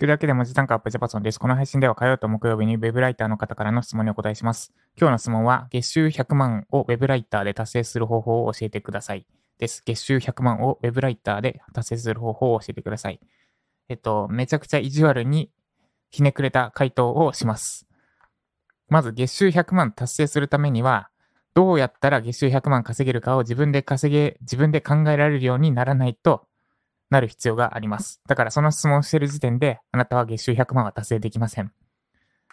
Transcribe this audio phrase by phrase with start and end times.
[0.00, 1.38] 聞くだけで文字単価アップジャパソンです。
[1.38, 4.72] この配信では火曜と木曜日にウェブライターの方からの質問にお答えします。
[4.98, 9.26] 今日の質問は、月収100万をウェブライターで達成する方法を教えてください。
[9.58, 9.82] です。
[9.84, 13.20] 月収100万をウェブライターで達成する方法を教えてください。
[13.90, 15.50] えっと、めちゃくちゃ意地悪に
[16.08, 17.86] ひねくれた回答をします。
[18.88, 21.10] まず、月収100万達成するためには、
[21.52, 26.46] どうやったら月収100万稼げるかを自分で稼げ、自分で考えられるようにならないと
[27.10, 28.20] なる必要があります。
[28.26, 31.72] だからその質問をしている時点で、あなたは月収100万は達成できません。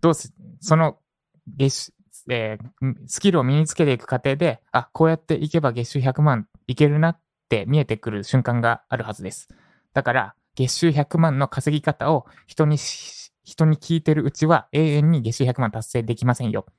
[0.00, 0.98] どうす、その
[1.46, 1.92] 月収、
[2.28, 9.48] えースキルを身につけていく過程で、あ、こうやっていけば月収100万いけるなって見えてくる瞬間があるはずです。
[9.94, 16.66] だから、月収100万の稼ぎ方を人に、人に聞いてるうちは永遠に月収100万達成できませんよ。
[16.68, 16.72] っ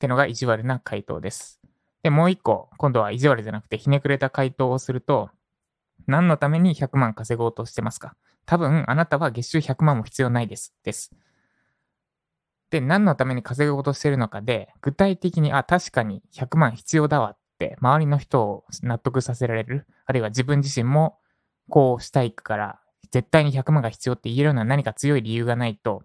[0.00, 1.60] てのが意地悪な回答です。
[2.02, 5.30] で、もう一個、今度は意地悪じゃなくてひねくれた回答をすると、
[6.06, 8.16] 何のために100万稼ごうとしてますか？
[8.46, 10.74] 多分、あなたは月収100万も必要ないです。
[10.82, 11.12] です。
[12.70, 19.86] で、何のために稼ごうとしてるのかで、具体的に、あ、確かに100万必要だわって、周りの人を納得させられる。
[20.06, 21.18] あるいは自分自身も、
[21.68, 26.04] こうしたいから、絶対に100万が必要って言えるような何か強い理由がないと、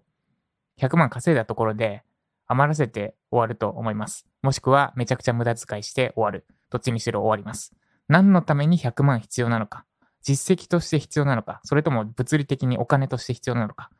[0.80, 2.02] 100万稼いだところで
[2.46, 4.26] 余らせて終わると思います。
[4.42, 6.46] もしくは、めちゃくちゃ無駄遣いして終わる。
[6.70, 7.74] どっちにしろ終わります。
[8.08, 9.84] 何のために100万必要なのか。
[10.22, 11.60] 実績として必要なのか。
[11.64, 13.90] それとも物理的にお金として必要なのか。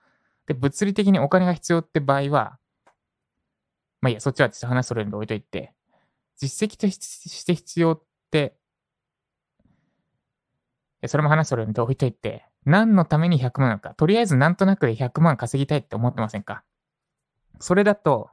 [0.46, 2.58] で、物理的にお金が必要って場合は、
[4.00, 5.72] まあいいや、そっちはちょっと話それるんで置いといて、
[6.36, 8.56] 実績として必要って、
[11.06, 13.94] それも話それるんで置いといて、何のために100万なのか。
[13.94, 16.64] とりあえずなんとなくで100万稼ぎたいって思ってませんか
[17.60, 18.30] それだと、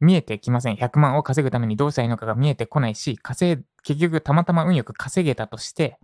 [0.00, 0.76] 見えてきません。
[0.76, 5.98] 100万を稼ぐためにどうしたらいいのかが見えてこないし、稼い、結局たまたま運よく稼げたとして、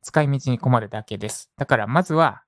[0.00, 1.50] 使い道に困るだけです。
[1.58, 2.44] だからまずは、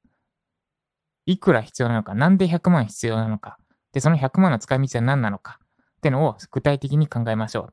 [1.27, 3.59] いくら必要なのか、なんで100万必要なのか、
[3.93, 5.59] で、その100万の使い道は何なのか、
[5.99, 7.69] ってのを具体的に考えましょ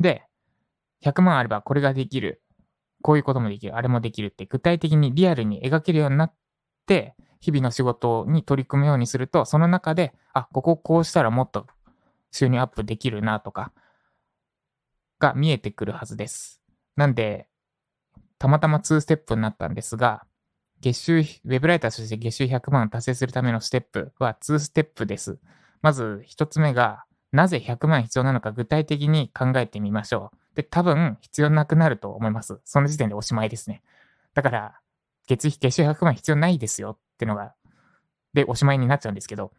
[0.00, 0.02] う。
[0.02, 0.22] で、
[1.04, 2.40] 100万あればこれができる、
[3.02, 6.34] こういうこともできる、あれもできるって具体的にリアルに描けるようになっ
[6.86, 11.66] て、日々の仕事に取り組むようにすると、その中で、あ、こここうしたらもっと
[12.30, 13.70] 収入アップできるなとか、
[15.22, 16.60] が見えてくるはずです。
[16.96, 17.46] なんで、
[18.38, 20.26] たまたま2ステップになったんですが、
[20.80, 25.38] 月収、ウェブライターとして月収100万を達成するためのステップは2ステップです。
[25.80, 30.56] まず1つ目が、なぜ100万必要なのか具体的に考えてみましょう。
[30.56, 32.60] で、多分必要なくなると思います。
[32.64, 33.82] その時点でおしまいですね。
[34.34, 34.80] だから、
[35.28, 37.54] 月費月収100万必要ないですよってのが、
[38.34, 39.52] で、おしまいになっちゃうんですけど、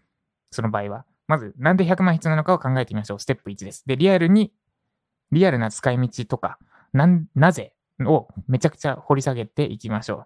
[0.52, 1.06] その場合は。
[1.28, 3.19] まず、なんで100万必要なのかを考えてみましょう。
[3.19, 3.84] ステップ1です。
[3.85, 4.52] で、リアルに、
[5.31, 6.57] リアルな使い道とか、
[6.94, 10.25] な、なぜをめちゃくちゃ掘り下げていきましょ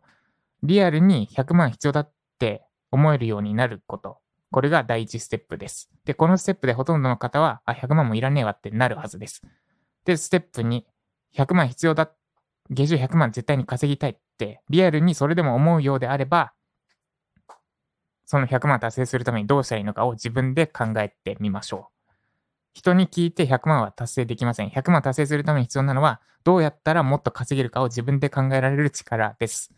[0.64, 0.68] う。
[0.68, 4.20] リアルに100万必要だって思えるようになること。
[4.52, 5.90] これが第一ステップです。
[6.06, 9.42] で、このステップでほとんどの方は、あ、100万もいらねえわってなるはずです。
[10.06, 10.84] で、ステップ2、
[11.36, 12.10] 100万必要だ、
[12.70, 16.54] 月収100万絶対に稼ぎたいって、リアルにそれでも思うようであれば、
[18.26, 21.97] その100万達成するためにどうしたらいいのかを自分で考えてみましょう。
[22.78, 24.70] 人に聞いて100万は達成できません。
[24.70, 29.74] 100万達成するために必要なのは、どうやったらもっと稼げるかを自分で考えられる力です。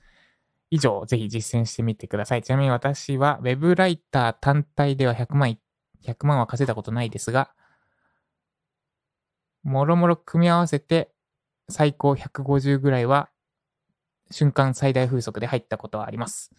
[0.70, 2.44] 以上、ぜひ実践してみてください。
[2.44, 5.58] ちなみに私は Web ライター単体では100万、
[6.04, 7.52] 100万は稼いだことないですが、
[9.64, 11.10] もろもろ組み合わせて
[11.70, 13.30] 最高150ぐらいは
[14.30, 16.52] 瞬間最大風速で入ったことはあります。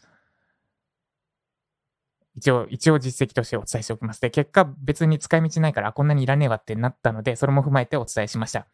[2.36, 4.20] 一応、一応実績としてお伝えしておきます。
[4.20, 8.66] で、結果別に使い道ないから、こんなにいらねえわってなったので、それも踏まえてお伝えしました。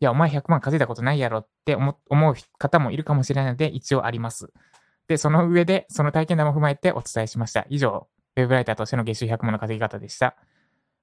[0.00, 4.52] いや、お前100万稼いだことないやろって思う方もいるかもしれないので、一応あります。
[5.06, 7.66] で、その上で、その体験談も踏まえてお伝えしました。
[7.68, 10.36] 以上、ウェブライターとしての月収100万の稼ぎ方でした。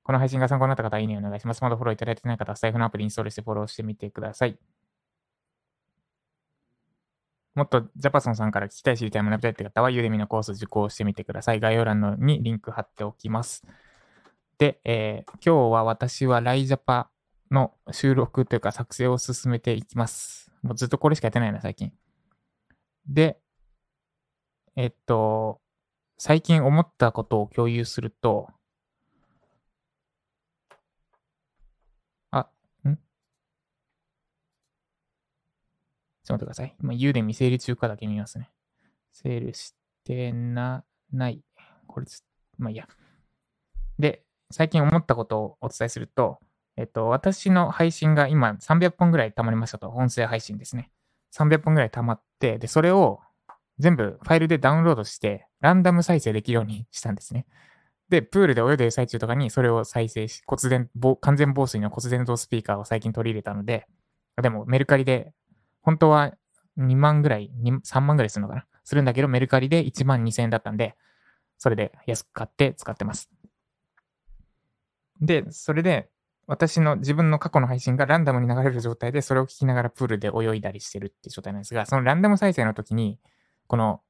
[0.03, 1.61] この配信が参考になった方は、いいねお願いします。
[1.61, 4.57] まだフォローいただいてない方は、スタイフのアプリインストールしてフォローしてみてください。
[7.55, 11.59] もっとジャパソンさんから聞きたい知りたい学びたいって方は、ユーデミのコース受講してみてください。
[11.59, 13.65] 概要欄のにリンク貼っておきます。
[14.57, 17.09] で、えー今日は私はライジャパ
[17.51, 20.51] の収録というか作成を進めていきます。
[20.61, 21.91] もうずっとこれしかやってないな、最近。
[23.07, 23.39] で、
[24.75, 25.61] えっと、
[26.17, 28.49] 最近思ったことを共有すると、
[32.31, 32.49] あ、
[32.85, 32.97] んちょっ
[36.29, 36.75] ちょっと待ってください。
[36.79, 38.51] 今、ユーデミ整理中かだけ見ますね。
[39.11, 39.73] 整理し
[40.05, 41.41] てな、ない。
[41.87, 42.23] これつ、
[42.59, 42.87] まあいいや。
[43.97, 44.21] で、
[44.51, 46.37] 最近思ったことをお伝えすると、
[46.77, 49.89] えっと、私の配信が今300本ぐらい溜まりましたと。
[49.89, 50.91] 音声配信ですね。
[51.35, 53.21] 300本ぐらい溜まって、で、それを
[53.79, 57.47] 全部ファイルでダウンロードして、ランダム再生できるようにしたんですね。
[58.09, 60.89] で、プールで泳いでる最中とかにそれを再生し、骨伝、
[61.21, 63.87] 完全防水の骨伝導スピーカーを最近取り入れたので、
[64.41, 65.33] でもメルカリで、
[65.81, 66.33] 本当は
[66.77, 68.65] 2万ぐらい、3万ぐらいするのかな？
[68.83, 70.95] するんだけど、メルカリで1万2000円だったんで、
[71.57, 73.29] それで安く買って使ってます。
[75.21, 76.09] で、それで、
[76.47, 83.19] 私の自分の過去の配信がランダムに流れる状態で、それを聞きながらプールで泳いだりしてるっていう状態なんですが、そのランダム再生の時に、
[83.67, 84.01] この、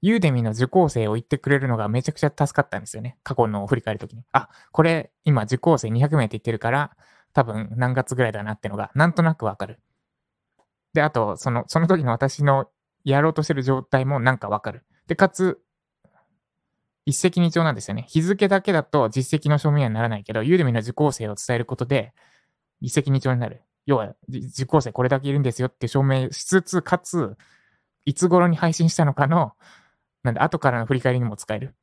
[0.00, 3.18] ユーデミの受講生を言ってくれるのがめちゃくちゃ助かったんですよね。
[3.22, 4.22] 過去の振り返るときに。
[4.32, 6.96] あ、これ今受講生200名って言ってるから、
[7.32, 9.80] 多分何月ぐらいだなってのがなんとなくわかる。
[10.94, 12.70] で、あと、その、その時の私の
[13.04, 14.84] やろうとしてる状態もなんかわかる。
[15.06, 15.60] で、かつ、
[17.04, 18.06] 一石二鳥なんですよね。
[18.08, 22.14] 日付だけだと実績の証明にはならないけど、ユーデミの受講生を伝えることで、
[22.80, 23.62] 一石二鳥になる。
[23.86, 27.36] 要は、受講生これだけいるんですよって証明しつつ、かつ、
[28.06, 29.52] いつ頃に配信したのかの、
[30.22, 31.74] なんで、後からの振り返りにも使える。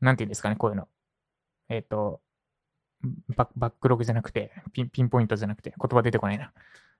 [0.00, 0.88] なんて言うんですかね、こういうの。
[1.68, 2.20] えっ、ー、と
[3.36, 6.52] バ、バックログじゃなくてピン、ピンポイントじゃなくて、言葉出てこないな。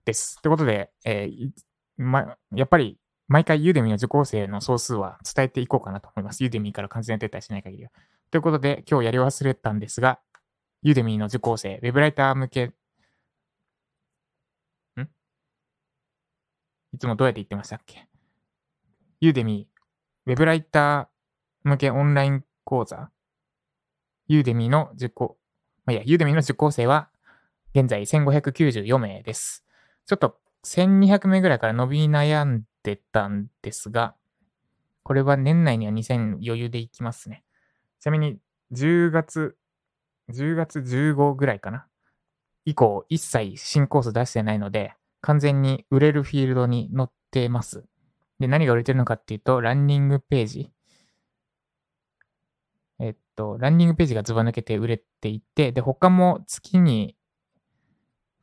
[0.05, 0.37] です。
[0.39, 1.51] ってことで、えー、
[1.97, 6.43] ま、やっぱり、毎回ユーデミの受講生の総数は伝えていこうかなと思います。
[6.43, 7.91] ユーデミから完全撤退しない限りは。
[8.31, 10.21] ということで、今日やり忘れたんですが、
[10.83, 12.75] ユーデミの受講生、ウェブライター向け、ん？
[16.93, 18.07] いつもどうやって言ってましたっけ？
[19.21, 19.69] ユーデミ、
[20.27, 23.11] ウェブライター向けオンライン講座、
[24.29, 25.39] ユーデミの受講、
[25.87, 27.09] まあ、いや、ユーデミの受講生は、
[27.75, 29.64] 現在1594名です。
[30.07, 34.15] ちょっと1200名ぐらいから伸び悩んでたんですが、
[35.03, 37.45] これは年内には2000余裕でいきますね。
[38.01, 38.39] ちなみに
[38.73, 39.57] 10月、
[40.31, 41.87] 10月15ぐらいかな。
[42.65, 47.85] 以降、一切新コース出してないので、完全に売れるフィールドに載ってます。
[48.39, 50.71] で、何が売れてるのかっていうと、ランニングページ。
[52.99, 57.17] えっと、ランニングページがずば抜けて売れていて、で、他も月に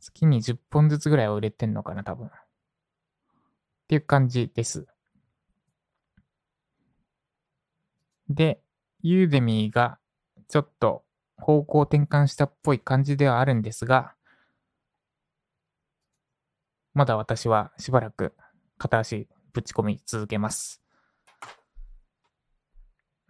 [0.02, 2.28] 月に10本ずつぐらいは売れてんのかな、多分。
[2.28, 2.30] っ
[3.88, 4.88] ていう感じです。
[8.30, 8.62] で、
[9.04, 10.00] ユーデミーが
[10.48, 11.04] ちょっと
[11.38, 14.16] 方向転換したっぽい感じではあるんですが、
[16.94, 18.34] まだ私はしばらく
[18.78, 20.82] 片足ぶち込み続けます。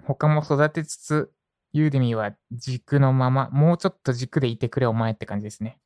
[0.03, 1.31] 他も育てつつ、
[1.73, 5.80] ユーデミーは軸のまま、もうちょっと軸でいてくれお前って感じですね。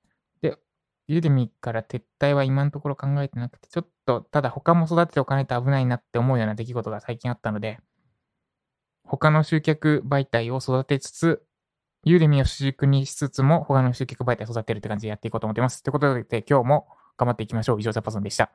[1.07, 7.79] ユーデミから撤退は今のところ考えてなくて、ちょっとただ他も育てておかないと危ないなって思うような出来事が最近あったので、
[9.03, 11.43] 他の集客媒体を育てつつ、
[12.03, 15.83] ユーデミを主軸にしつつも、他の集客媒体を育てるって感じでやっていこうと思ってます。
[15.83, 16.87] ということで、今日も
[17.17, 17.79] 頑張っていきましょう。
[17.79, 18.51] 以上、ジャパソンでした。